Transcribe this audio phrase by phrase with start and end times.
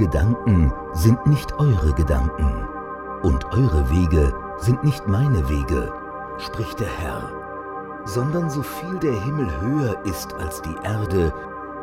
[0.00, 2.66] Gedanken sind nicht eure Gedanken,
[3.22, 5.92] und eure Wege sind nicht meine Wege,
[6.38, 7.30] spricht der Herr.
[8.06, 11.34] Sondern so viel der Himmel höher ist als die Erde,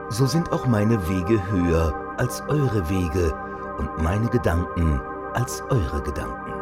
[0.10, 3.36] so sind auch meine Wege höher als eure Wege
[3.78, 5.00] und meine Gedanken
[5.34, 6.57] als eure Gedanken.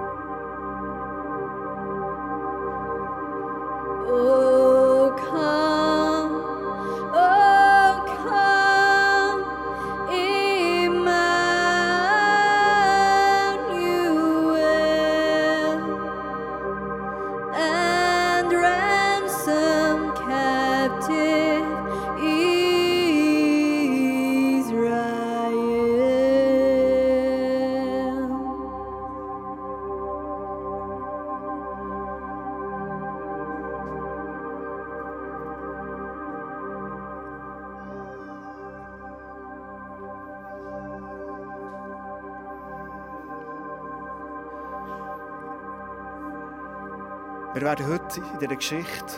[47.66, 49.16] Werden heute in dieser Geschichte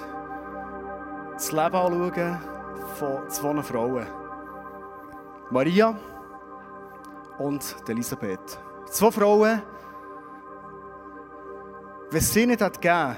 [1.33, 2.37] das Leben anschauen
[2.97, 4.07] von zwei Frauen.
[5.49, 5.99] Maria
[7.39, 8.57] und Elisabeth.
[8.85, 9.61] Zwei Frauen,
[12.09, 13.17] wenn es sie nicht gegeben,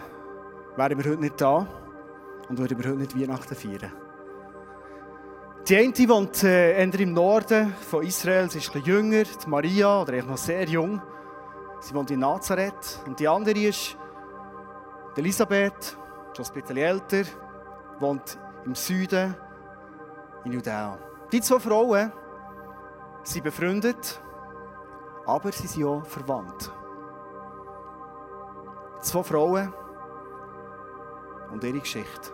[0.76, 1.68] wären wir heute nicht da
[2.50, 3.94] und würden wir heute nicht Weihnachten feiern.
[5.68, 10.14] Die eine wohnt äh, im Norden von Israel, sie ist ein jünger, die Maria, oder
[10.14, 11.00] eigentlich noch sehr jung.
[11.82, 13.04] Sie wohnt in Nazareth.
[13.06, 13.96] Und die andere ist
[15.20, 15.98] Elisabeth,
[16.34, 17.24] schon ein bisschen älter,
[18.00, 19.36] wohnt im Süden
[20.46, 20.98] in Judäa.
[21.30, 22.10] Die zwei Frauen
[23.24, 24.22] sind befreundet,
[25.26, 26.72] aber sie sind auch verwandt.
[29.02, 29.74] Zwei Frauen
[31.52, 32.32] und ihre Geschichte.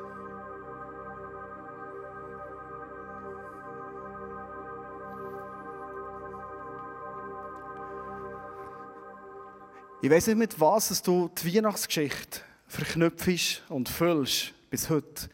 [10.01, 12.41] Ich weiß nicht, mit was du die Weihnachtsgeschichte
[12.75, 15.29] verknüpfst und füllst bis heute.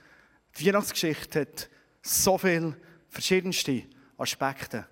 [0.57, 1.69] Die Weihnachtsgeschichte hat
[2.01, 2.77] so viele
[3.09, 3.83] verschiedenste
[4.17, 4.87] Aspekte.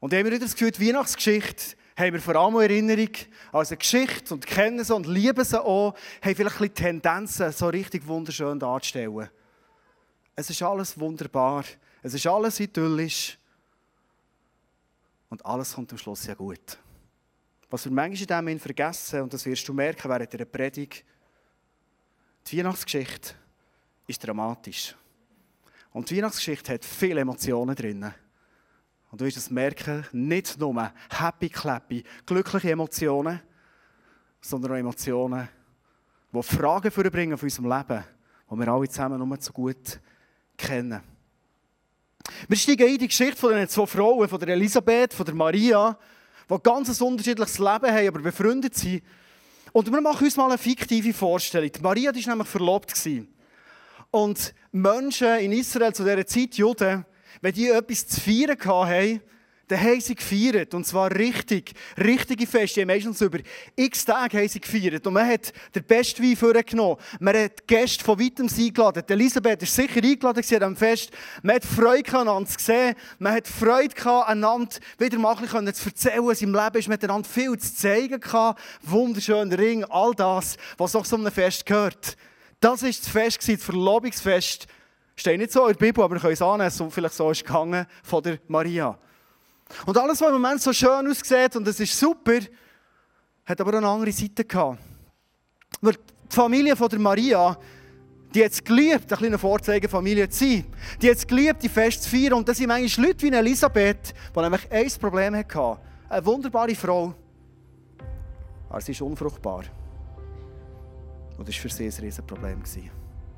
[0.00, 3.10] Und ich habe wieder das Gefühl, die Weihnachtsgeschichte haben wir vor allem in Erinnerung
[3.50, 7.68] als eine Geschichte und kennen sie und lieben sie auch, haben vielleicht ein Tendenzen, so
[7.68, 9.28] richtig wunderschön darzustellen.
[10.36, 11.64] Es ist alles wunderbar,
[12.02, 13.36] es ist alles idyllisch
[15.30, 16.78] und alles kommt am Schluss ja gut.
[17.70, 21.04] Was wir manchmal in Moment vergessen, und das wirst du merken während der Predigt,
[22.46, 23.34] die Weihnachtsgeschichte
[24.06, 24.96] ist dramatisch.
[25.92, 28.10] Und die Weihnachtsgeschichte hat viele Emotionen drin.
[29.10, 33.40] Und du wirst es merken, nicht nur happy, clappy, glückliche Emotionen,
[34.40, 35.48] sondern auch Emotionen,
[36.32, 38.04] die Fragen vorbringen auf unserem Leben,
[38.50, 40.00] die wir alle zusammen nur zu gut
[40.56, 41.02] kennen.
[42.46, 45.98] Wir steigen in die Geschichte von den zwei Frauen, von der Elisabeth, von der Maria,
[46.48, 49.02] die ein ganz unterschiedliches Leben haben, aber befreundet sind.
[49.72, 51.70] Und wir machen uns mal eine fiktive Vorstellung.
[51.82, 52.94] Maria war nämlich verlobt.
[54.10, 57.04] Und Menschen in Israel zu dieser Zeit, Juden,
[57.42, 59.20] wenn die etwas zu feiern hatten,
[59.68, 60.74] dann haben sie gefeiert.
[60.74, 62.84] Und zwar richtig, richtige Feste.
[62.84, 63.38] Meistens über
[63.76, 65.06] x Tage haben sie gefeiert.
[65.06, 66.96] Und man hat den besten Wein vorgenommen.
[67.20, 69.02] Man hat Gäste von weitem eingeladen.
[69.06, 71.10] Elisabeth war sicher eingeladen an diesem Fest.
[71.42, 72.94] Man hat Freude gehabt, einander zu sehen.
[73.18, 76.88] Man hat Freude gehabt, einander wieder mal ein zu erzählen, was im Leben ist.
[76.88, 78.60] Miteinander viel zu zeigen gehabt.
[78.82, 82.16] Wunderschöner Ring, all das, was auch zu einem Fest gehört.
[82.60, 84.66] Das war das Fest, das Verlobungsfest.
[85.14, 87.44] Steht nicht so in der Bibel, aber wir können es annehmen, so vielleicht so ist
[87.44, 88.96] gegangen von der Maria.
[89.86, 92.38] Und alles, was im Moment so schön aussieht und es ist super,
[93.44, 94.78] hat aber eine andere Seite gehabt.
[95.80, 97.56] Weil die Familie von der Maria,
[98.34, 100.64] die hat es geliebt, eine kleine Vorzeigefamilie zu sein.
[101.00, 102.34] Die hat es geliebt, die Fest zu feiern.
[102.34, 105.78] Und das sind manchmal Leute wie Elisabeth, die nämlich ein Problem hatte.
[106.08, 107.14] Eine wunderbare Frau,
[108.68, 109.64] aber sie ist unfruchtbar.
[111.38, 112.62] Und das war für sie ein Riesenproblem.
[112.62, 112.92] Nicht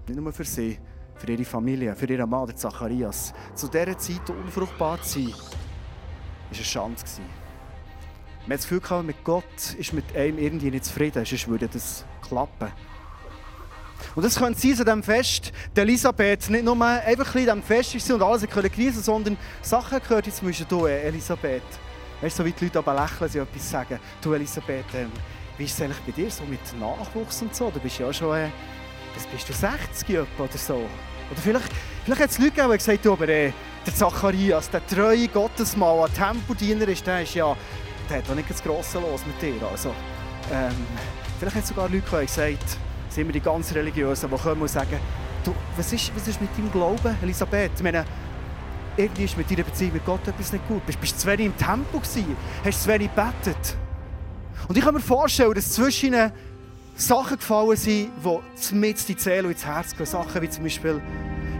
[0.08, 0.78] nur für sie,
[1.16, 3.32] für ihre Familie, für ihren Mann, Zacharias.
[3.54, 5.34] Zu dieser Zeit unfruchtbar zu sein,
[6.50, 7.24] war eine gewesen.
[8.42, 11.68] Man hat das Gefühl, gehabt, mit Gott ist mit einem irgendwie nicht zufrieden, sonst würde
[11.68, 12.72] das klappen.
[14.14, 18.08] Und das könnte sein, an diesem Fest, die Elisabeth nicht nur einfach ein diesem Fest
[18.08, 21.62] war und alles genießen sondern Sachen gehört, jetzt musst du, äh, Elisabeth.
[22.20, 23.98] Weißt du, so wie die Leute aber lächeln, sie etwas sagen.
[24.20, 25.10] Du, Elisabeth, ähm,
[25.56, 27.70] wie ist es eigentlich bei dir so mit Nachwuchs und so?
[27.70, 28.48] Du bist ja schon, äh,
[29.14, 30.74] das bist du 60 etwa oder so.
[30.74, 31.70] Oder vielleicht,
[32.04, 33.52] vielleicht hat es Leute gegeben, die gesagt haben, aber äh,
[33.86, 37.56] der Zacharias, der treue Gottesmann, ein Tempodiener ist, der ist ja,
[38.08, 39.66] der hat doch nicht das Grosse los mit dir.
[39.70, 39.90] Also,
[40.52, 40.74] ähm,
[41.38, 42.78] vielleicht hat sogar Leute gesagt
[43.10, 44.98] sind wir die ganz Religiösen, die kommen und sagen,
[45.44, 47.72] du, was ist, was ist mit deinem Glauben, Elisabeth?
[47.76, 48.04] Ich meine,
[48.96, 50.84] irgendwie ist mit deiner Beziehung mit Gott etwas nicht gut.
[50.86, 52.36] Bist, bist zu wenig im Tempo gewesen?
[52.64, 53.76] Hast zu wenig gebetet?
[54.68, 56.32] Und ich kann mir vorstellen, dass zwischen ihnen
[56.94, 60.06] Sachen gefallen sind, die mit die Seele und ins Herz gehen.
[60.06, 61.00] Sachen wie zum Beispiel,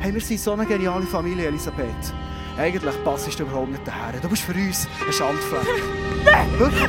[0.00, 2.14] hey, wir sind so eine geniale Familie, Elisabeth.
[2.58, 4.20] Eigentlich passest du überhaupt nicht daher.
[4.20, 5.61] Du bist für uns ein Schandfleck.
[6.25, 6.58] Nein!
[6.58, 6.88] Wirklich?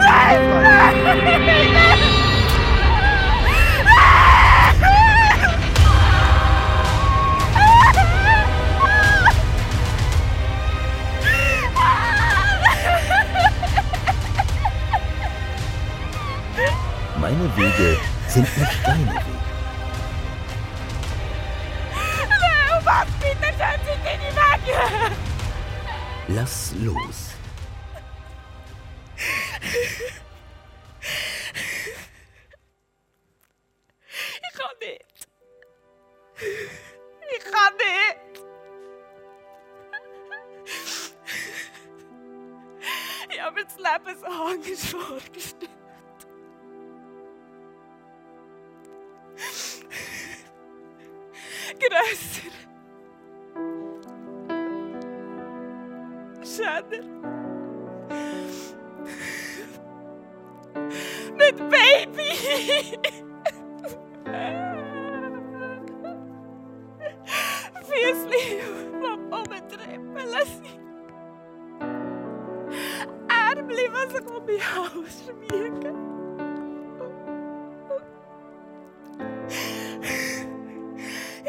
[75.12, 75.96] Schmiegen.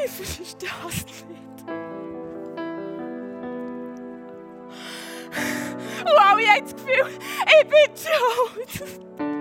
[0.04, 1.70] Ich verstehe es nicht.
[6.00, 7.08] Und alle haben das Gefühl,
[7.46, 9.31] ich bin schuld.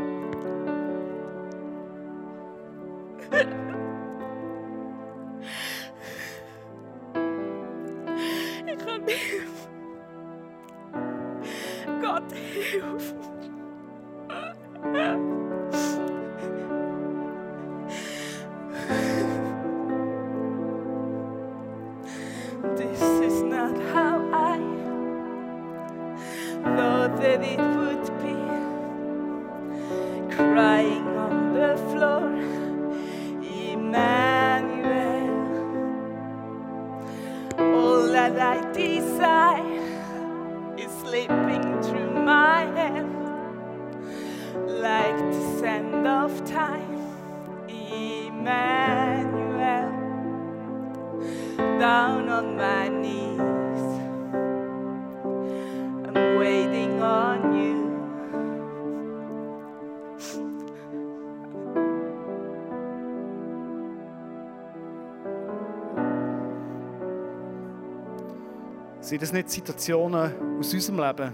[69.12, 71.34] Sind das nicht Situationen aus unserem Leben?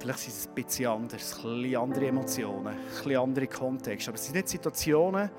[0.00, 4.10] Vielleicht sind es ein bisschen anders, ein bisschen andere Emotionen, ein bisschen andere Kontexte.
[4.10, 5.30] Aber es sind nicht Situationen,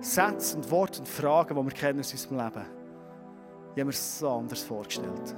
[0.00, 2.64] Sätze und Worte und Fragen, die wir kennen aus unserem Leben.
[2.66, 5.36] Ich habe mir es so anders vorgestellt.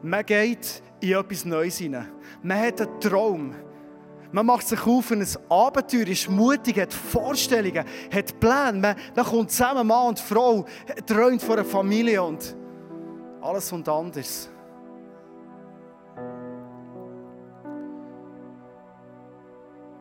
[0.00, 2.08] Man geht in etwas Neues hinein.
[2.42, 3.54] Man hat einen Traum.
[4.32, 8.78] Man macht sich auf für ein Abenteuer, ist mutig, hat Vorstellungen, hat Pläne.
[8.78, 10.64] Man, man kommt zusammen, Mann und Frau,
[11.04, 12.56] träumt von einer Familie und
[13.40, 14.48] alles und anders.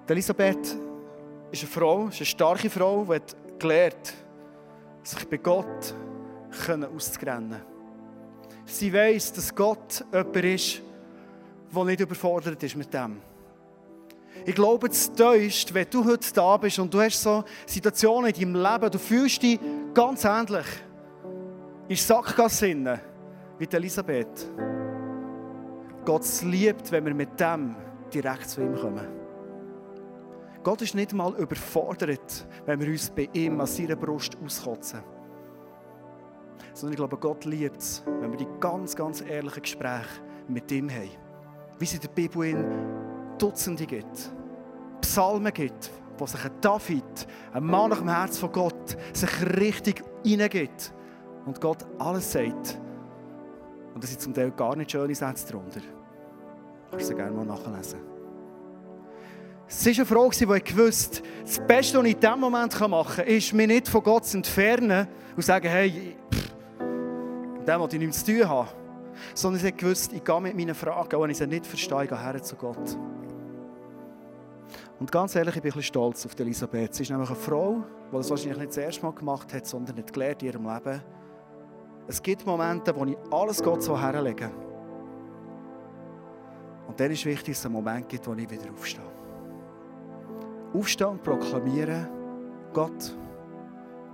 [0.08, 0.78] Elisabeth
[1.52, 4.14] ist eine Frau, ist eine starke Frau, die hat gelernt,
[5.04, 5.94] sich bei Gott
[6.96, 7.62] auszugrennen.
[8.66, 10.82] Sie weiß, dass Gott jemand ist,
[11.74, 13.22] der nicht überfordert ist mit dem.
[14.46, 18.54] Ich glaube, es täuscht, wenn du heute da bist und du hast so Situationen in
[18.54, 19.60] deinem Leben, du fühlst dich
[19.94, 20.66] ganz ähnlich.
[21.88, 23.00] In Sackgasse
[23.68, 24.48] die Elisabeth.
[26.06, 27.76] Gott liebt, wenn wir mit dem
[28.14, 29.08] direkt zu ihm kommen.
[30.64, 35.02] Gott ist nicht mal überfordert, wenn wir uns bei ihm an seiner Brust auskotzen.
[36.74, 40.90] Sondern ich glaube, Gott liebt es, wenn wir die ganz, ganz ehrlichen Gespräche mit ihm
[40.90, 41.12] haben.
[41.78, 42.66] Wie es in der Bibel in
[43.38, 44.32] Dutzende gibt.
[45.02, 50.04] Psalmen gibt, wo sich ein David, ein Mann nach dem Herz von Gott, sich richtig
[50.26, 50.94] hineingibt.
[51.46, 52.80] Und Gott alles sagt.
[53.94, 55.82] Und es sind zum Teil gar nicht schöne Sätze darunter.
[56.92, 58.00] Kannst du gerne mal nachlesen.
[59.68, 63.28] Es war eine Frau, die gewusst das Beste, was ich in diesem Moment machen kann,
[63.28, 66.52] ist, mich nicht von Gott zu entfernen und zu sagen, hey, pff,
[67.60, 68.70] mit dem will ich nichts zu tun haben.
[69.36, 72.10] Sondern hat gewusst, ich gehe mit meinen Fragen, auch wenn ich sie nicht verstehe, ich
[72.10, 72.98] gehe her zu Gott.
[75.00, 76.96] Und ganz ehrlich, ich bin ein bisschen stolz auf Elisabeth.
[76.96, 79.98] Sie ist nämlich eine Frau, die das wahrscheinlich nicht das erste Mal gemacht hat, sondern
[79.98, 81.02] hat gelernt in ihrem Leben,
[82.10, 84.50] Es gibt Momente, wo ich alles Gott so herlege.
[86.88, 89.04] Und dann ist wichtig, dass es einen Moment gibt, wo ich wieder aufstehe.
[90.74, 92.08] Aufstehen und proklamieren,
[92.74, 93.16] Gott,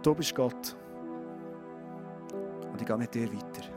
[0.04, 0.76] du bist Gott.
[2.74, 3.75] Und ich gehe mit dir weiter.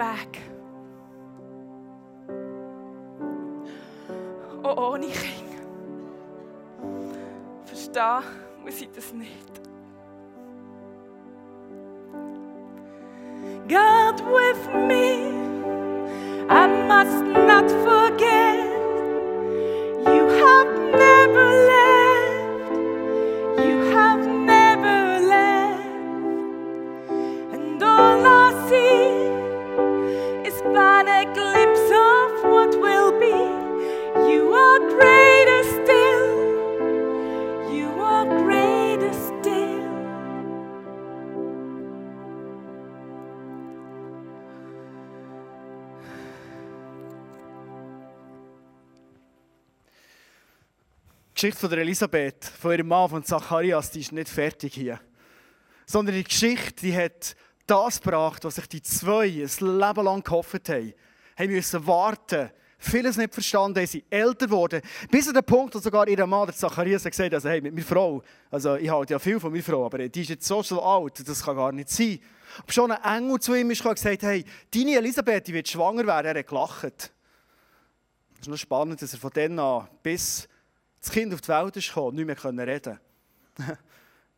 [0.00, 0.40] Weg.
[4.62, 5.62] Auch ohne Kinder.
[7.66, 8.22] Verstehen
[8.64, 9.60] muss ich das nicht.
[13.68, 14.99] God with me.
[51.40, 55.00] Die Geschichte von der Elisabeth, von ihrem Mann, von Zacharias, die ist nicht fertig hier.
[55.86, 57.34] Sondern die Geschichte, die hat
[57.66, 60.92] das gebracht, was sich die zwei ein Leben lang gehofft haben.
[61.38, 64.82] Haben müssen warten, vieles nicht verstanden, sie älter geworden.
[65.10, 67.86] Bis zu dem Punkt, wo sogar ihr Mann, Zacharias, hat gesagt also, hey, mit meiner
[67.86, 70.82] Frau, also ich halte ja viel von meiner Frau, aber die ist jetzt so, so
[70.82, 72.20] alt, das kann gar nicht sein.
[72.58, 76.06] Aber schon ein Engel zu ihm ist und gesagt, hey, deine Elisabeth, die wird schwanger
[76.06, 76.26] werden.
[76.26, 77.14] Er hat gelacht.
[78.34, 80.46] Es ist noch spannend, dass er von dann an bis
[81.00, 82.98] das Kind auf die Welt ist gekommen, nicht mehr können reden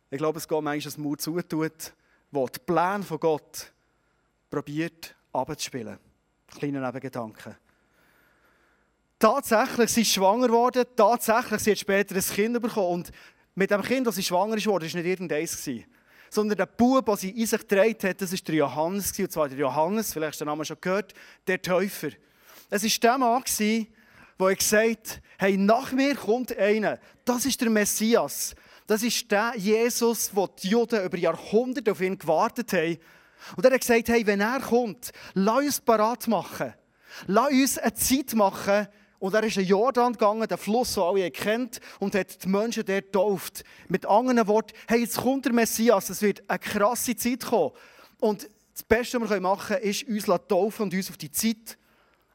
[0.09, 1.93] Ich glaube, es geht manchmal, dass Mut zutut,
[2.31, 3.71] wo die Pläne von Gott
[4.49, 5.97] probiert abzuspielen.
[6.55, 7.57] Kleiner Nebengedanke.
[9.17, 12.93] Tatsächlich, sie ist schwanger geworden, tatsächlich, sie hat später ein Kind bekommen.
[12.93, 13.11] Und
[13.55, 15.69] mit dem Kind, das sie schwanger ist geworden, war nicht irgendeins.
[16.29, 19.17] Sondern der Bub, den sie in sich getragen hat, das war der Johannes.
[19.17, 21.13] Und zwar der Johannes, vielleicht hast du den Namen schon gehört,
[21.47, 22.09] der Täufer.
[22.69, 23.43] Es war der Mann,
[24.37, 26.99] gewesen, der gesagt hey, nach mir kommt einer.
[27.25, 28.55] Das ist der Messias.
[28.87, 32.97] Das ist der Jesus, wo die Juden über Jahrhunderte auf ihn gewartet haben.
[33.57, 36.73] Und er hat gesagt, hey, wenn er kommt, lass uns parat machen.
[37.27, 38.87] Lass uns eine Zeit machen.
[39.19, 42.85] Und er ist in Jordan gegangen, den Fluss, den alle kennt, und hat die Menschen
[42.85, 43.63] dort getauft.
[43.87, 47.71] Mit anderen Worten, hey, jetzt kommt der Messias, es wird eine krasse Zeit kommen.
[48.19, 51.77] Und das Beste, was wir machen können, ist uns taufen und uns auf die Zeit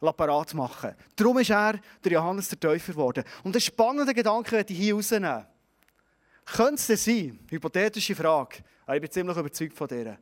[0.00, 0.94] parat machen.
[1.16, 3.24] Darum ist er der Johannes der Täufer geworden.
[3.42, 5.46] Und einen spannenden Gedanken möchte ich hier rausnehmen.
[6.44, 8.58] Könnte es denn sein, hypothetische Frage,
[8.92, 10.18] ich bin ziemlich überzeugt von dir,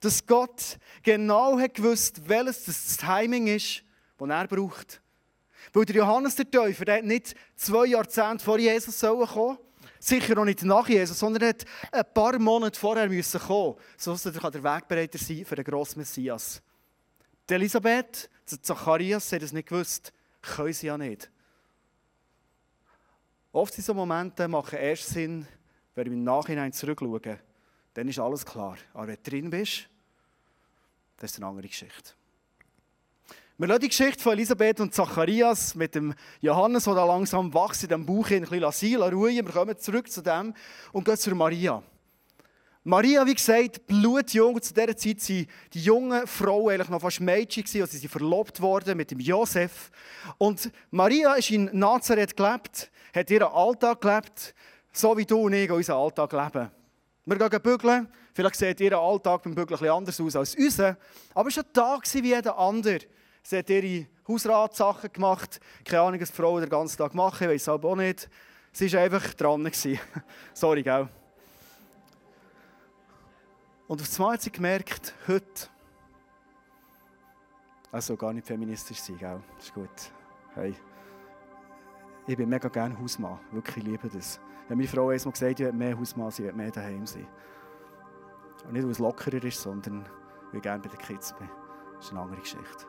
[0.00, 3.82] dass Gott genau hat gewusst, welches das Timing ist,
[4.18, 5.00] das er braucht.
[5.72, 9.58] Weil der Johannes der Täufer, der hat nicht zwei Jahrzehnte vor Jesus kommen,
[9.98, 14.26] sicher auch nicht nach Jesus, sondern er hat ein paar Monate vorher müssen kommen, sodass
[14.26, 16.62] er der Wegbereiter sein für den grossen Messias.
[17.48, 20.12] Die Elisabeth, der Zacharias, haben das nicht gewusst.
[20.42, 21.30] Können sie ja nicht.
[23.52, 25.46] Oft sind so Momente machen erst Sinn,
[25.94, 27.38] wenn wir im Nachhinein zurückschauen.
[27.94, 28.76] Dann ist alles klar.
[28.92, 29.88] Aber wenn du drin bist,
[31.16, 32.12] das ist eine andere Geschichte.
[33.58, 37.84] Wir lassen die Geschichte von Elisabeth und Zacharias mit dem Johannes, der da langsam wächst
[37.84, 39.34] in dem Bauch, ein bisschen lassen, ruhen.
[39.34, 40.52] Wir kommen zurück zu dem
[40.92, 41.82] und gehen zu Maria.
[42.88, 44.62] Maria, wie gesagt, blutjung.
[44.62, 48.60] Zu dieser Zeit waren die jungen Frauen eigentlich noch fast Mädchen, also sie sind verlobt
[48.62, 49.90] worden mit dem Josef.
[50.38, 54.54] Und Maria ist in Nazareth gelebt, hat ihren Alltag gelebt,
[54.92, 56.70] so wie du und ich unseren Alltag leben.
[57.24, 58.08] Wir gehen bügeln.
[58.32, 60.96] Vielleicht sieht ihr Alltag beim Bügeln etwas anders aus als unser.
[61.34, 63.00] Aber es war ein Tag wie jeder andere.
[63.42, 65.58] Sie hat ihre Hausratsachen gemacht.
[65.84, 68.28] Keine Ahnung, was die Frauen den ganzen Tag machen, ich weiß es auch nicht.
[68.70, 69.68] Sie war einfach dran.
[70.54, 71.08] Sorry, gell?
[73.88, 75.68] Und auf einmal hat sie gemerkt, heute,
[77.92, 79.40] also gar nicht feministisch sein, gell?
[79.58, 80.12] Ist gut.
[80.54, 80.74] Hey.
[82.26, 83.38] Ich bin mega gerne Hausmann.
[83.52, 84.40] Wirklich, ich liebe das.
[84.64, 87.06] Ich habe meine Frau einmal gesagt, ich will mehr Hausmann sein, ich will mehr daheim
[87.06, 87.28] sein.
[88.64, 90.04] Und nicht, weil es lockerer ist, sondern
[90.50, 91.48] weil ich gerne bei den Kids bin.
[91.94, 92.86] Das ist eine andere Geschichte.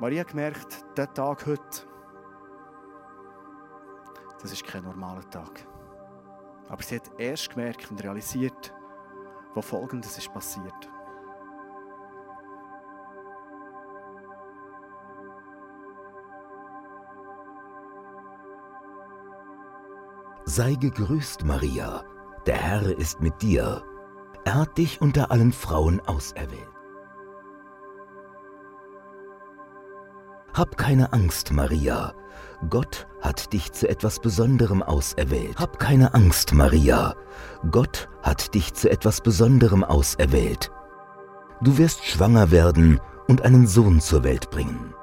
[0.00, 1.86] Maria hat gemerkt, dieser Tag heute,
[4.40, 5.66] das ist kein normaler Tag.
[6.68, 8.72] Aber sie hat erst gemerkt und realisiert,
[9.54, 10.90] wo Folgendes ist passiert.
[20.44, 22.04] Sei gegrüßt, Maria,
[22.46, 23.84] der Herr ist mit dir.
[24.44, 26.77] Er hat dich unter allen Frauen auserwählt.
[30.58, 32.14] Hab keine Angst, Maria.
[32.68, 35.56] Gott hat dich zu etwas Besonderem auserwählt.
[35.56, 37.14] Hab keine Angst, Maria.
[37.70, 40.72] Gott hat dich zu etwas Besonderem auserwählt.
[41.62, 42.98] Du wirst schwanger werden
[43.28, 44.94] und einen Sohn zur Welt bringen.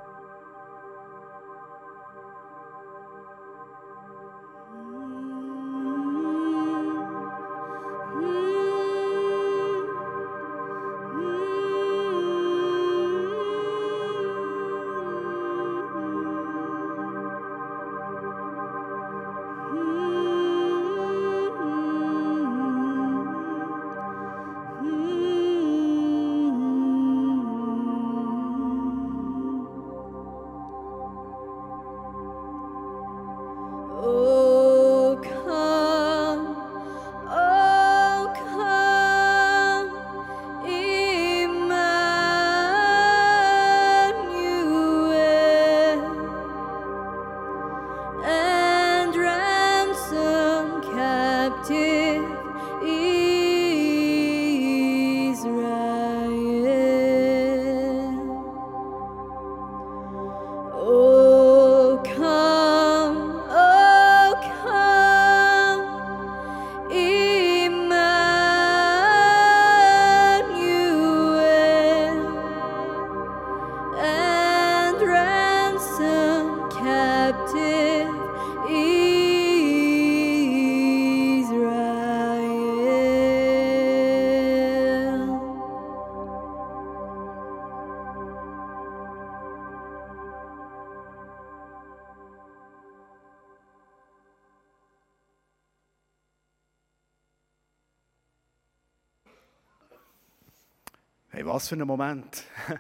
[101.36, 102.44] Hey, was für ein Moment.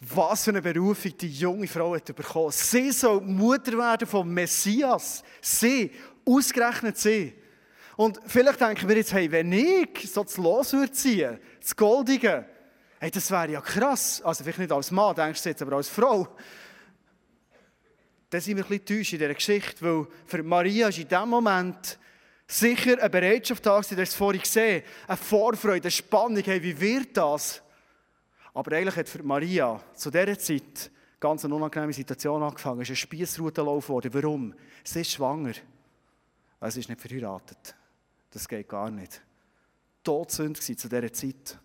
[0.00, 2.50] Was für eine Berufung die junge Frau hat bekommen.
[2.50, 5.22] Sie soll Mutter werden vom Messias.
[5.42, 5.92] Sie,
[6.24, 7.34] ausgerechnet sie.
[7.98, 12.46] Und vielleicht denken wir jetzt, hey, wenn ich so das Los würde ziehen, das Goldige,
[13.00, 14.22] hey, das wäre ja krass.
[14.22, 16.26] Also vielleicht nicht als Mann, denkst du jetzt, aber als Frau.
[18.30, 21.28] Dann sind wir ein bisschen enttäuscht in dieser Geschichte, weil für Maria ist in diesem
[21.28, 21.98] Moment
[22.46, 26.80] sicher eine Bereitschaft da, du hast es vorhin gesehen, eine Vorfreude, eine Spannung, hey, wie
[26.80, 27.62] wird das?
[28.54, 32.80] Aber eigentlich hat für Maria zu dieser Zeit ganz eine unangenehme Situation angefangen.
[32.80, 34.12] Es ist ein Spiessrutenlauf geworden.
[34.12, 34.54] Warum?
[34.82, 35.52] Sie ist schwanger.
[36.58, 37.74] Also sie ist nicht verheiratet.
[38.30, 39.22] Das geht gar nicht.
[40.02, 41.58] Todsünde war zu dieser Zeit.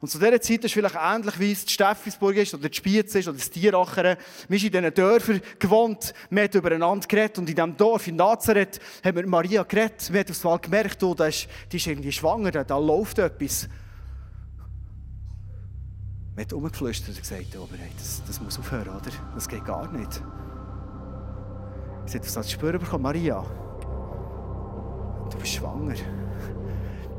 [0.00, 3.14] Und zu dieser Zeit ist vielleicht ähnlich, wie es die Steffisburg ist, oder die Spiez
[3.14, 4.16] ist, oder das Tierachern.
[4.48, 7.38] Wir sind in diesen Dörfern gewohnt, wir haben übereinander geredet.
[7.38, 10.12] Und in diesem Dorf, in Nazareth, haben wir Maria geredet.
[10.12, 13.68] Wir haben aufs Mal gemerkt, oh, da ist, die ist irgendwie schwanger, da läuft etwas.
[16.36, 19.10] Man hat umgeflüstert und gesagt, aber hey, das, das muss aufhören, oder?
[19.34, 20.20] Das geht gar nicht.
[22.06, 23.44] Sie hat das als Spüren bekommen, Maria,
[25.30, 25.94] du bist schwanger.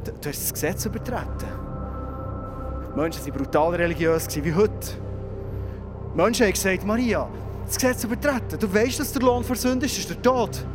[0.03, 1.47] Du, du hast das Gesetz übertreten.
[2.91, 4.91] Die Menschen waren brutal religiös wie heute.
[6.13, 7.27] Die Menschen haben gesagt, Maria,
[7.65, 8.59] das Gesetz übertreten.
[8.59, 10.65] Du weißt, dass der Lohn für Sünde ist, ist der Tod.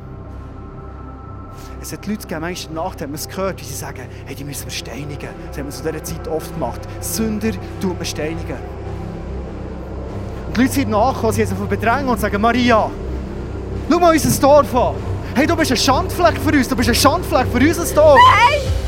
[1.83, 4.45] Es hat Leute gegeben, manchmal Nacht haben wir es gehört, wie sie sagen, hey, die
[4.45, 5.31] müssen wir steinigen.
[5.49, 6.81] Das haben wir zu dieser Zeit oft gemacht.
[7.01, 8.57] Sünder tut man steinigen.
[10.47, 12.91] Und die Leute sind nachgekommen, sie haben bedrängen und sagen, Maria,
[13.89, 14.95] schau mal unser Dorf an.
[15.35, 18.19] Hey, du bist ein Schandfleck für uns, du bist ein Schandfleck für unser Dorf.
[18.31, 18.80] Nein!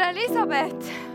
[0.00, 1.07] Elisabeth.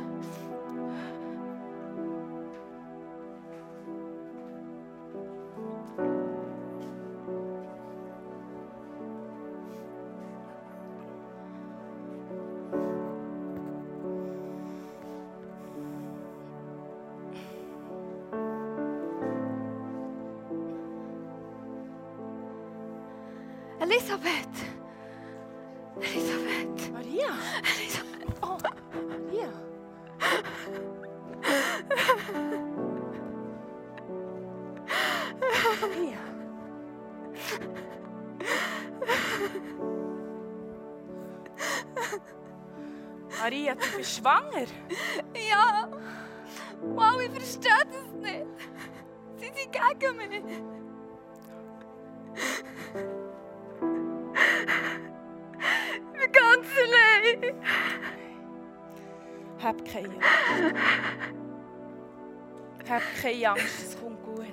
[63.43, 64.45] Keine Angst, es kommt gut.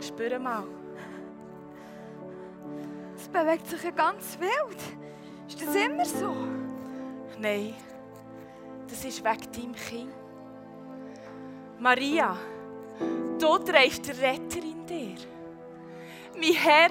[0.04, 0.64] Spür mal.
[3.16, 4.80] Es bewegt sich ja ganz wild.
[5.48, 6.34] Ist das immer so?
[7.38, 7.74] Nein,
[8.88, 10.12] das ist wegen deinem Kind.
[11.78, 12.36] Maria,
[13.38, 15.16] du trägst den Retter in dir.
[16.34, 16.90] Mein Herr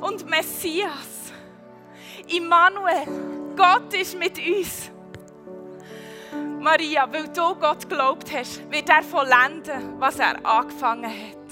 [0.00, 1.32] und Messias.
[2.26, 3.06] Immanuel,
[3.56, 4.90] Gott ist mit uns.
[6.64, 11.43] Maria, weil du Gott geglaubt hast, wird er vollenden, was er angefangen hat.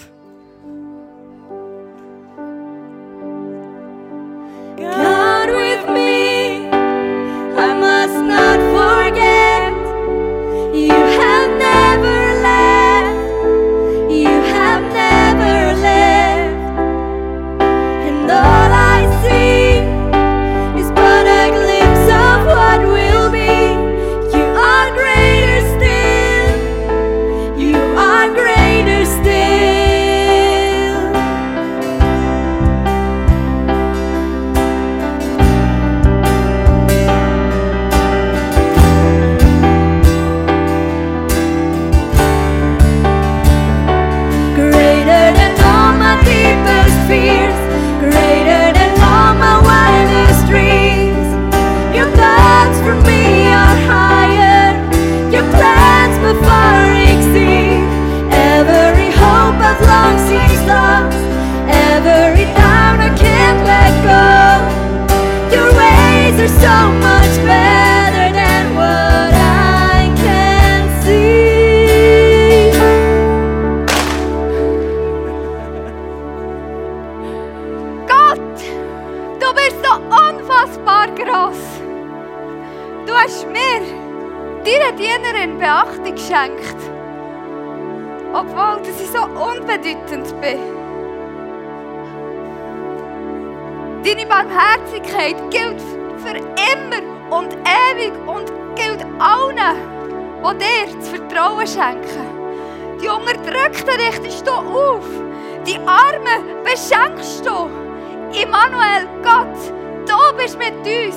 [108.62, 109.72] Immanuel, Gott,
[110.06, 111.16] du bist mit uns.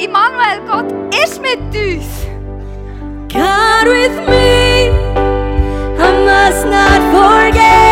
[0.00, 2.26] Immanuel, Gott ist mit uns.
[3.28, 4.90] God with me,
[5.98, 7.91] I must not forget.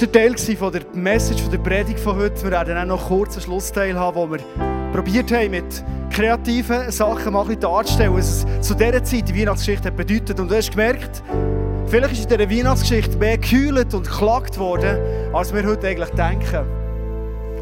[0.00, 2.40] War der Teil von der Message, von der Predigt von heute.
[2.44, 4.38] Wir werden auch noch einen Schlussteil haben, wo wir
[4.92, 10.38] probiert haben, mit kreativen Sachen mal darzustellen, was es zu dieser Zeit die Weihnachtsgeschichte bedeutet.
[10.38, 11.20] Und du hast gemerkt,
[11.88, 16.64] vielleicht ist in dieser Weihnachtsgeschichte mehr gekühlt und geklagt worden, als wir heute eigentlich denken.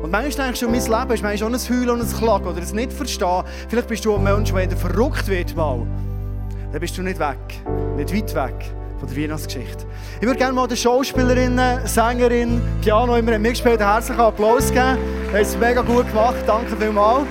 [0.03, 2.61] Und manchmal denkst du, mein Leben ist manchmal auch ein Heulen und ein Klagen oder
[2.61, 3.44] ein Nicht-Verstehen.
[3.68, 5.87] Vielleicht bist du ein Mensch, der verrückt wird mal.
[6.70, 7.38] Dann bist du nicht weg,
[7.96, 9.85] nicht weit weg von der Weihnachtsgeschichte.
[10.21, 14.99] Ich würde gerne mal den Schauspielerinnen, Sängerin, Piano immer mitgespielt, einen herzlichen Applaus geben.
[15.29, 17.27] Haben es mega gut gemacht, danke vielmals.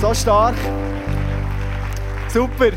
[0.00, 0.54] So stark.
[2.28, 2.70] Super.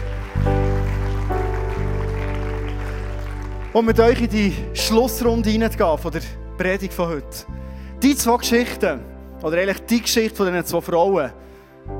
[3.74, 6.22] Und mit euch in die Schlussrunde hineingehen von der
[6.58, 7.46] Predigt von heute.
[8.02, 9.00] Die zwei Geschichten,
[9.42, 11.32] oder eigentlich die Geschichte von diesen zwei Frauen,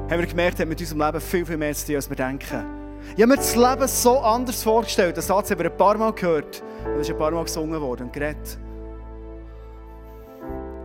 [0.10, 2.85] haben wir gemerkt, hat mit unserem Leben viel, viel mehr zu tun, als wir denken.
[3.16, 5.16] Ich habe mir das Leben so anders vorgestellt.
[5.18, 6.62] Das Satz haben wir ein paar Mal gehört.
[6.86, 8.58] Und ist ein paar Mal gesungen worden und geredet.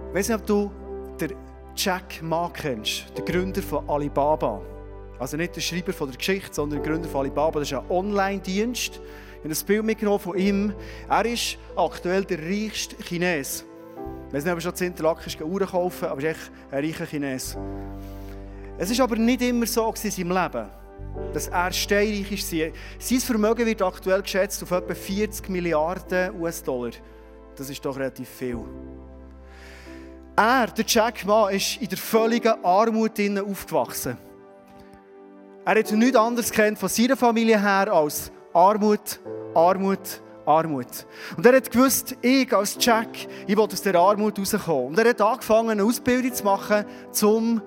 [0.09, 0.71] Ich weiß nicht, ob du
[1.21, 1.35] den
[1.77, 4.61] Jack Ma kennst, den Gründer von Alibaba.
[5.19, 7.61] Also nicht der Schreiber von der Geschichte, sondern der Gründer von Alibaba.
[7.61, 9.01] Das ist ein Online-Dienst.
[9.43, 10.73] Ich habe ein Bild mitgenommen von ihm.
[11.09, 13.65] Er ist aktuell der reichste Chines.
[14.29, 16.85] Ich weiß nicht, ob er schon zu Interlaken Uhren kaufen aber er ist echt ein
[16.85, 17.57] reicher Chines.
[18.79, 20.71] Es ist aber nicht immer so in seinem Leben,
[21.33, 22.51] dass er steinreich ist.
[22.99, 26.93] Sein Vermögen wird aktuell geschätzt auf etwa 40 Milliarden US-Dollar.
[27.57, 28.61] Das ist doch relativ viel.
[30.37, 34.17] Er, der Jack Ma, ist in der völligen Armut aufgewachsen.
[35.65, 39.21] Er hat nichts anderes kennt von seiner Familie her als Armut,
[39.55, 41.07] Armut, Armut.
[41.37, 43.09] Und er hat gewusst, ich als Jack,
[43.47, 44.87] ich will aus der Armut rauskommen.
[44.87, 47.61] Und er hat angefangen, eine Ausbildung zu machen zum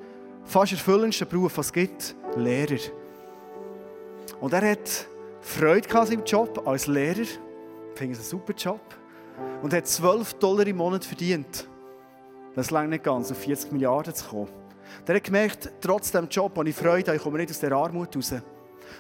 [0.44, 2.80] fast erfüllendsten Beruf, was es gibt, Lehrer.
[4.44, 5.08] Und er hat
[5.40, 7.22] Freude an seinem Job als Lehrer.
[7.22, 7.40] Ich
[7.96, 8.82] finde es ein super Job.
[9.62, 11.70] Und hat 12 Dollar im Monat verdient.
[12.54, 14.50] Das lange nicht ganz, auf 40 Milliarden zu kommen.
[15.00, 17.62] Und er hat gemerkt, trotz dem Job, wo ich Freude habe, ich komme nicht aus
[17.62, 18.34] der Armut raus.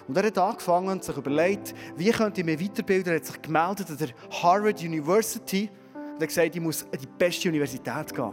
[0.08, 3.12] Und er hat angefangen und sich überlegt, wie könnte ich mich weiterbilden.
[3.12, 4.10] Er hat sich gemeldet an der
[4.41, 8.32] Harvard University und hat gesagt, ich muss an die beste Universität gehen.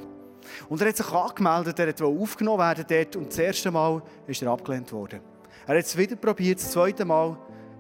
[0.69, 4.41] Und er hat sich angemeldet, er wollte aufgenommen werden dort und das erste Mal ist
[4.43, 5.30] er abgelehnt worden.
[5.71, 7.37] Er hat es wieder probiert, das zweite Mal,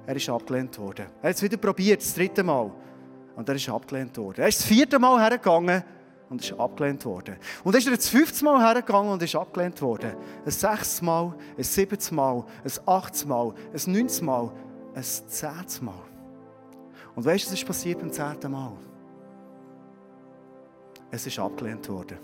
[0.07, 1.07] er ist abgelehnt worden.
[1.23, 2.71] Er hat es wieder probiert, das dritte Mal
[3.35, 4.43] und er ist abgelehnt worden.
[4.43, 5.83] Er ist das vierte Mal hergegangen
[6.29, 7.35] und ist abgelehnt worden.
[7.65, 10.13] Und dann ist er das fünfte Mal hergegangen und ist abgelehnt worden.
[10.45, 14.53] Ein sechstes Mal, ein siebtes Mal, ein achtes Mal, ein neuntes Mal,
[14.95, 16.05] ein zehntes Mal.
[17.17, 18.71] Und weißt du, was ist passiert beim zehnten Mal?
[21.11, 22.19] Es ist abgelehnt worden.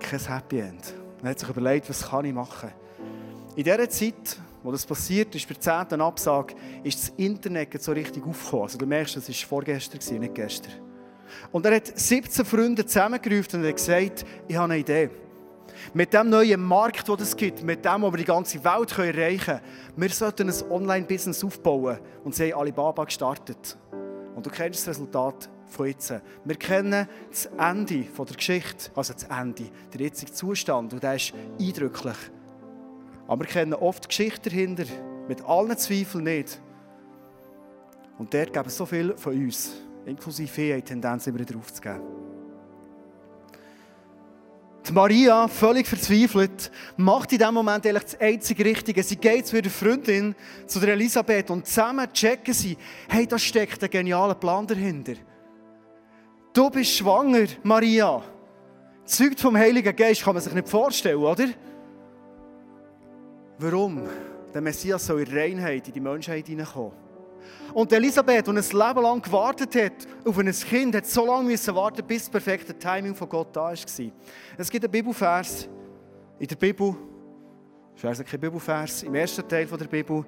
[0.00, 0.92] Kein Happy End.
[1.22, 2.70] Er hat sich überlegt, was kann ich machen.
[3.56, 6.54] In dieser Zeit, wo das passiert ist, bei der zehnten Absage,
[6.84, 8.62] ist das Internet so richtig aufgekommen.
[8.64, 10.72] Also du merkst, das war vorgestern, nicht gestern.
[11.50, 15.10] Und er hat 17 Freunde zusammengerufen und hat gesagt, ich habe eine Idee.
[15.92, 19.44] Mit dem neuen Markt, den es gibt, mit dem, wo wir die ganze Welt erreichen
[19.44, 19.60] können,
[19.96, 21.98] wir sollten ein Online-Business aufbauen.
[22.24, 23.76] Und sie haben Alibaba gestartet.
[24.34, 26.12] Und du kennst das Resultat von jetzt.
[26.44, 31.32] Wir kennen das Ende der Geschichte, also das Ende, der jetzige Zustand, und der ist
[31.60, 32.16] eindrücklich.
[33.26, 34.84] Aber wir kennen oft die Geschichte dahinter,
[35.28, 36.60] mit allen Zweifeln nicht.
[38.18, 39.72] Und dort geben so viel von uns
[40.08, 42.02] inklusive ich, eine Tendenz, immer drauf zu geben.
[44.86, 49.02] Die Maria, völlig verzweifelt, macht in diesem Moment eigentlich das einzige Richtige.
[49.02, 50.34] Sie geht zu ihrer Freundin,
[50.66, 52.78] zu der Elisabeth, und zusammen checken sie,
[53.08, 55.14] hey, da steckt ein genialer Plan dahinter.
[56.58, 58.20] Du bist schwanger, Maria.
[59.04, 61.46] Zeugt vom Heiligen Geist kann man sich nicht vorstellen, oder?
[63.58, 64.02] Warum?
[64.52, 66.90] Der Messias soll in Reinheit in die Menschheit hineinkommen.
[67.72, 71.76] Und Elisabeth, die ein Leben lang gewartet hat auf ein Kind, hat so lange müssen
[71.76, 73.72] warten, bis das perfekte Timing von Gott da war.
[73.72, 75.68] Es gibt einen Bibelvers
[76.40, 76.96] in der Bibel,
[77.92, 80.24] das ist also kein Bibelvers, im ersten Teil der Bibel,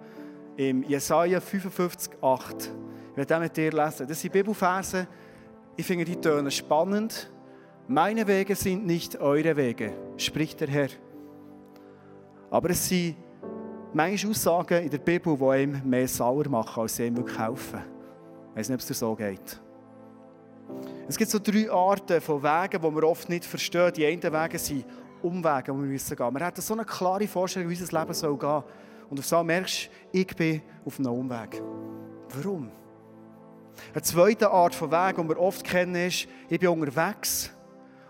[0.57, 2.71] im Jesaja 55, 8.
[3.11, 4.07] Ich werde den mit dir lesen.
[4.07, 5.09] Das sind Bibelverse,
[5.81, 7.31] ich finde die Töne spannend.
[7.88, 10.88] Meine Wege sind nicht eure Wege, spricht der Herr.
[12.51, 13.16] Aber es sind
[13.95, 17.81] manchmal Aussagen in der Bibel, die einem mehr sauer machen, als sie ihm helfen.
[18.51, 19.61] Ich weiß nicht, ob es dir so geht.
[21.09, 23.93] Es gibt so drei Arten von Wegen, die wir oft nicht verstehen.
[23.95, 24.85] Die einen Wege sind
[25.23, 26.35] Umwege, die wir müssen gehen.
[26.35, 28.62] Wir haben so eine klare Vorstellung, wie unser Leben soll gehen.
[29.09, 31.62] Und auf so merkst du, ich bin auf einem Umweg.
[32.37, 32.71] Warum?
[33.93, 37.51] Eine zweite Art von Weg, die wir oft kennen, ist, ich bin unterwegs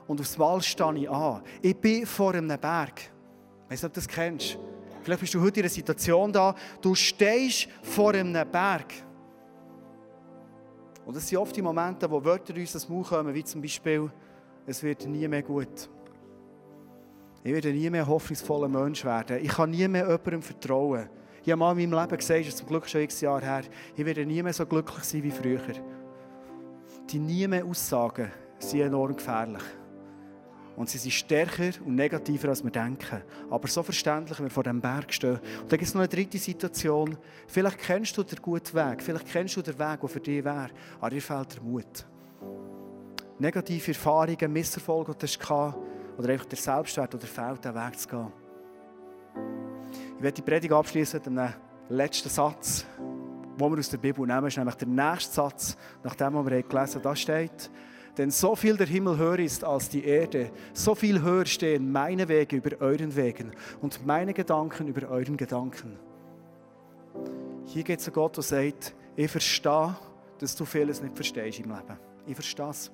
[0.07, 1.43] und aufs Mal stehe ich an.
[1.63, 3.01] Ich bin vor einem Berg.
[3.01, 4.59] Ich weiß nicht, ob du das kennst.
[5.03, 8.93] Vielleicht bist du heute in einer Situation da, du stehst vor einem Berg.
[11.05, 14.11] Und das sind oft die Momente, wo Wörter uns das Mund kommen, wie zum Beispiel,
[14.67, 15.89] es wird nie mehr gut.
[17.43, 19.39] Ich werde nie mehr ein hoffnungsvoller Mensch werden.
[19.43, 21.09] Ich kann nie mehr jemandem vertrauen.
[21.43, 23.63] Ich habe mal in meinem Leben gesagt, das ist zum Glück schon x Jahre her,
[23.97, 25.61] ich werde nie mehr so glücklich sein wie früher.
[27.09, 29.63] Die nie mehr Aussagen sind enorm gefährlich.
[30.77, 33.23] Und sie sind stärker und negativer, als wir denken.
[33.51, 35.39] Aber so verständlich, wenn wir vor dem Berg stehen.
[35.63, 37.19] Und dann gibt es noch eine dritte Situation.
[37.49, 39.03] Vielleicht kennst du den guten Weg.
[39.03, 40.71] Vielleicht kennst du den Weg, der für dich wäre.
[40.99, 42.07] Aber dir fehlt der Mut.
[43.39, 45.77] Negative Erfahrungen, Misserfolge, die du hast,
[46.17, 48.40] oder einfach der Selbstwert, oder fehlt, den Weg zu gehen.
[50.21, 51.55] Ich werde die Predigt abschließen mit einem
[51.89, 52.85] letzten Satz,
[53.59, 54.43] den wir aus der Bibel nehmen.
[54.43, 57.03] Das ist nämlich der nächste Satz, nach dem, was wir gelesen haben.
[57.03, 57.71] Da steht,
[58.19, 62.29] Denn so viel der Himmel höher ist als die Erde, so viel höher stehen meine
[62.29, 65.99] Wege über euren Wegen und meine Gedanken über euren Gedanken.
[67.65, 69.97] Hier geht es zu Gott, der sagt, ich verstehe,
[70.39, 71.99] dass du vieles nicht verstehst im Leben.
[72.27, 72.91] Ich verstehe es.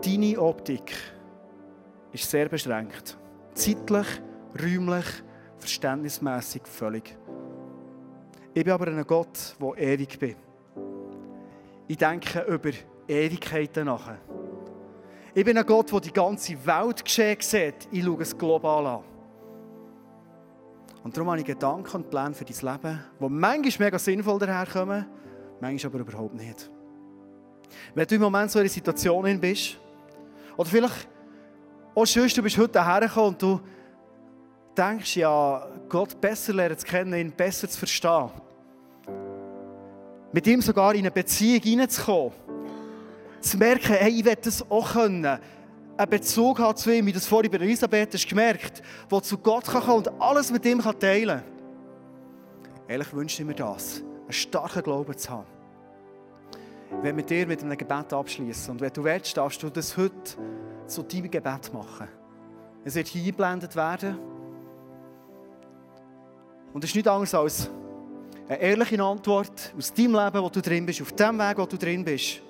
[0.00, 0.94] Deine Optik
[2.12, 3.18] ist sehr beschränkt.
[3.54, 4.06] Zeitlich,
[4.62, 5.06] räumlich,
[5.62, 7.16] verständnismäßig völlig.
[8.52, 10.36] Ich bin aber ein Gott, der ewig bin.
[11.88, 12.70] Ich denke über
[13.08, 14.12] Ewigkeiten nach.
[15.34, 17.88] Ich bin ein Gott, der die ganze Welt geschehen sieht.
[17.90, 19.04] Ich schaue es global an.
[21.02, 25.06] Und darum habe ich Gedanken und Pläne für dein Leben, die manchmal mega sinnvoll daherkommen,
[25.60, 26.70] manchmal aber überhaupt nicht.
[27.94, 29.78] Wenn du im Moment so in einer Situation bist,
[30.56, 31.08] oder vielleicht
[31.94, 33.60] auch sonst, du bist heute hergekommen und du
[34.76, 38.30] denkst, ja, Gott besser lernen zu kennen, ihn besser zu verstehen.
[40.32, 42.32] Mit ihm sogar in eine Beziehung hineinzukommen.
[43.40, 45.26] Zu merken, hey, ich will das auch können.
[45.96, 49.64] Einen Bezug haben zu ihm, wie das vorhin bei Elisabeth hast gemerkt, wo zu Gott
[49.64, 51.42] kann kommen und alles mit ihm kann teilen kann.
[52.88, 55.46] Ehrlich wünsche ich mir das, einen starken Glauben zu haben.
[57.02, 58.72] Werde mit dir mit einem Gebet abschließen.
[58.72, 60.36] Und wenn du willst, darfst du das heute
[60.86, 62.08] zu deinem Gebet machen.
[62.84, 64.31] Es wird hier eingeblendet werden.
[66.72, 67.70] Und es ist nichts anderes als
[68.48, 71.76] eine ehrliche Antwort aus deinem Leben, wo du drin bist, auf dem Weg, wo du
[71.76, 72.40] drin bist,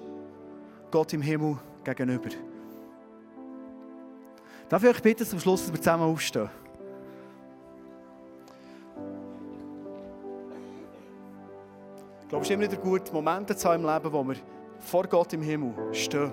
[0.91, 2.31] Gott im Himmel gegenüber.
[4.69, 6.49] Darf ich euch bitten, zum Schluss, dass wir zusammen aufstehen?
[12.23, 14.37] Ich glaube, es ist immer wieder gut, Momente zu haben im Leben, wo wir
[14.79, 16.33] vor Gott im Himmel stehen.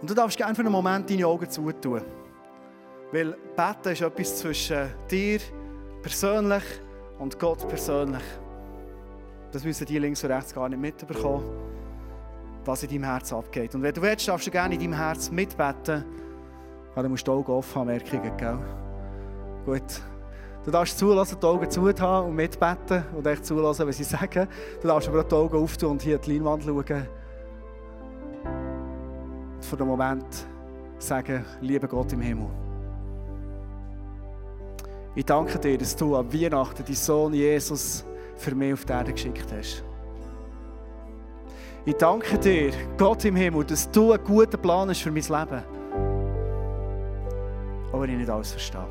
[0.00, 2.02] Und du darfst gerne für einen Moment deine Augen zutun.
[3.12, 5.40] Weil Beten ist etwas zwischen dir
[6.02, 6.64] persönlich
[7.18, 8.22] und Gott persönlich.
[9.52, 11.44] Das müssen die links und rechts gar nicht mitbekommen,
[12.64, 13.74] was in deinem Herz abgeht.
[13.74, 16.04] Und wenn du willst, darfst du gerne in deinem Herz mitbeten.
[16.92, 18.58] Aber dann musst du die offen haben, Merkungen?
[19.64, 20.02] Gut.
[20.64, 24.48] Du darfst zulassen, die Augen zu haben und mitbeten und echt zulassen, was sie sagen.
[24.82, 27.06] Du darfst aber auch die Augen auftun und hier die Leinwand schauen.
[29.54, 30.26] Und für den Moment
[30.98, 32.65] sagen, lieber Gott im Himmel.
[35.16, 38.04] Ich danke dir, dass du an Weihnachten deinen Sohn Jesus
[38.36, 39.82] für mich auf die Erde geschickt hast.
[41.86, 45.62] Ich danke dir, Gott im Himmel, dass du einen guten Plan hast für mein Leben.
[47.92, 48.86] Aber ich nicht alles verstehe.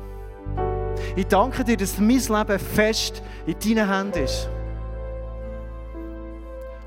[1.14, 4.48] Ich danke dir, dass mein Leben fest in deinen Händen ist.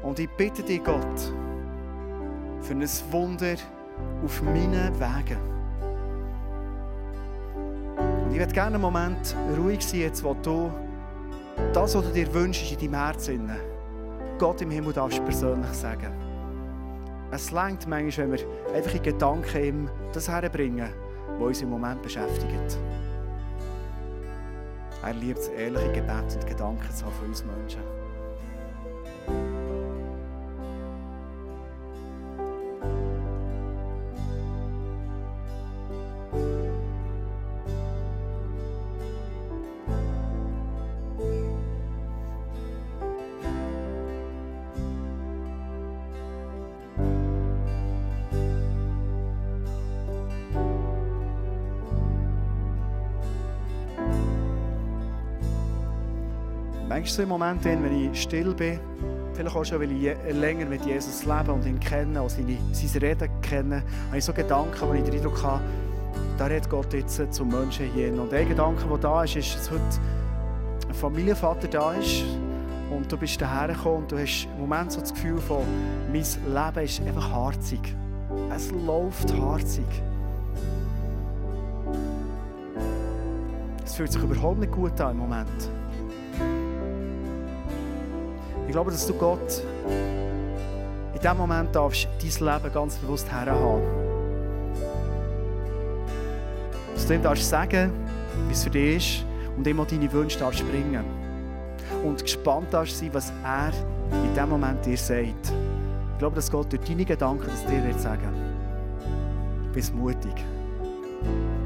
[0.04, 1.34] Und ich bitte dich, Gott,
[2.60, 3.56] für ein Wunder
[4.26, 5.59] auf meinen Wegen.
[8.30, 10.72] Und ich werde gerne einen Moment ruhig sein, jetzt, wo du
[11.74, 13.50] das, was du dir wünschst, in deinem Herzen,
[14.38, 16.14] Gott im Himmel darfst persönlich sagen.
[17.32, 20.90] Es längt manchmal, wenn wir einfach in Gedanken ihm das herbringen,
[21.40, 22.78] was uns im Moment beschäftigt.
[25.02, 27.99] Er liebt es, ehrliche Gebete und Gedanken von uns Menschen.
[57.00, 58.78] Manchmal so im Moment, wenn ich still bin,
[59.34, 63.02] vielleicht auch schon, weil ich länger mit Jesus lebe und ihn kenne, und seine, sein
[63.02, 65.62] Reden kenne, habe ich so Gedanken, wo ich den Eindruck habe,
[66.38, 68.12] da redet Gott jetzt zum Menschen hier.
[68.22, 69.82] Und ein Gedanke, der da ist, ist, dass heute
[70.90, 72.26] ein Familienvater da ist
[72.92, 75.64] und du bist daher gekommen und du hast im Moment so das Gefühl von,
[76.12, 77.96] mein Leben ist einfach harzig.
[78.54, 79.86] Es läuft harzig.
[83.86, 85.70] Es fühlt sich überhaupt nicht gut an im Moment.
[88.70, 89.64] Ich glaube, dass du Gott
[91.16, 93.82] in diesem Moment darfst dein Leben ganz bewusst herhaben.
[96.94, 97.92] Dass du ihm darfst sagen,
[98.48, 99.26] wie es für dich ist
[99.58, 101.04] und ihm auch deine Wünsche darfst bringen.
[102.04, 103.72] Und gespannt darfst sein, was er
[104.24, 105.52] in diesem Moment dir sagt.
[106.12, 108.32] Ich glaube, dass Gott durch deine Gedanken das dir wird sagen.
[109.74, 110.46] Bist mutig.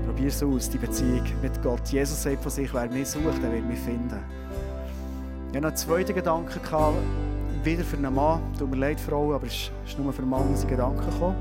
[0.06, 1.86] Probier es aus, die Beziehung mit Gott.
[1.90, 4.43] Jesus sagt von sich, wer mich sucht, der wird mich finden.
[5.54, 6.60] Ich hatte noch einen zweiten Gedanken,
[7.64, 8.42] wieder für einen Mann.
[8.58, 11.36] Tut mir leid, Frau, aber es ist nur für einen Mann diese Gedanken gekommen.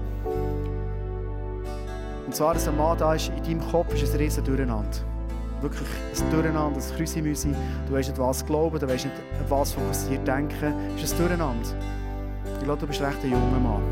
[2.27, 4.99] Und zwar, dass ein Mann da ist, in deinem Kopf ist ein riesen Durcheinander.
[5.63, 7.55] Wirklich ein Durcheinander, ein Krüsimüsi.
[7.89, 9.17] Du weißt nicht, was glauben, du weißt nicht,
[9.49, 10.75] was fokussiert denken.
[10.95, 11.69] Es ist ein Durcheinander.
[12.59, 13.83] Ich glaube, du bist recht ein junger Mann.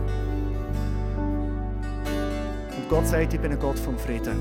[2.76, 4.38] Und Gott sagt, ich bin ein Gott vom Frieden.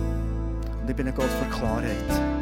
[0.82, 2.39] Und ich bin ein Gott von Klarheit.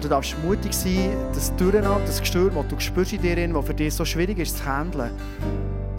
[0.00, 3.66] Du darfst mutig sein, das Durcheinander, das Gestürm, das du spürst in dir, drin, was
[3.66, 5.10] für dich so schwierig ist zu handeln,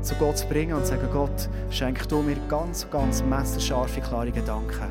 [0.01, 4.31] zu Gott zu bringen und zu sagen, Gott, schenk du mir ganz, ganz messerscharfe, klare
[4.31, 4.89] Gedanken.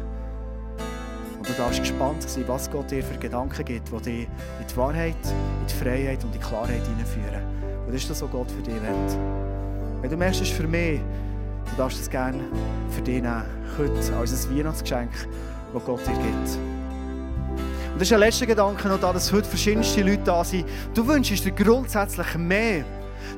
[1.36, 4.28] Und du darfst gespannt sein, was Gott dir für Gedanken gibt, die dich
[4.60, 7.42] in die Wahrheit, in die Freiheit und in die Klarheit hineinführen.
[7.86, 9.20] Das ist das, was Gott für dich will.
[10.02, 11.00] Wenn du merkst, es für mich,
[11.68, 12.44] du darfst es gerne
[12.90, 13.42] für dich nehmen,
[13.76, 15.10] heute als ein Weihnachtsgeschenk,
[15.74, 16.79] das Gott dir gibt.
[17.92, 20.64] Und das ist ein letzter Gedanke noch da, dass heute verschiedenste Leute da sind.
[20.94, 22.84] Du wünschst dir grundsätzlich mehr.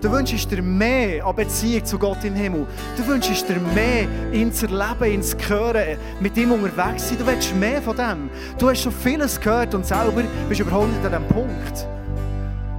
[0.00, 2.66] Du wünschst dir mehr an Beziehung zu Gott im Himmel.
[2.96, 7.18] Du wünschst dir mehr, ihn zu erleben, ihn zu hören, mit ihm unterwegs sein.
[7.18, 8.30] Du willst mehr von dem.
[8.59, 11.86] Du hast schon vieles gehört und selber bist überhaupt nicht an diesem Punkt.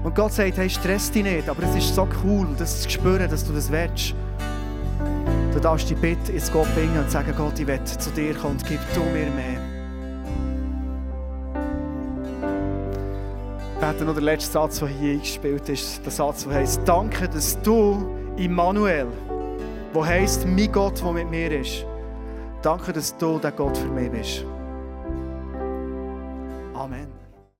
[0.04, 3.30] Und Gott sagt, hey, stress dich nicht, aber es ist so cool, das zu spüren,
[3.30, 4.14] dass du das willst.
[5.54, 8.58] Du darfst die Bitte ins Gott bringen und sagen, Gott, ich will zu dir kommen
[8.58, 9.63] und gib du mir mehr.
[13.84, 16.06] Bete noch den letzten Satz, der hier eingespielt ist.
[16.06, 19.08] Der Satz, der heisst, danke, dass du, Immanuel,
[19.94, 21.86] der heisst, mein Gott, der mit mir ist,
[22.62, 24.46] danke, dass du der Gott für mich bist.
[26.74, 27.13] Amen.